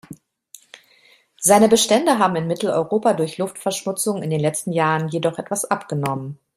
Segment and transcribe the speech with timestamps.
[1.39, 6.39] Seine Bestände haben in Mitteleuropa durch Luftverschmutzung in den letzten Jahren jedoch etwas abgenommen.